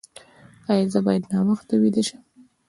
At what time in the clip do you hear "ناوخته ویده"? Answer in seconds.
1.33-2.01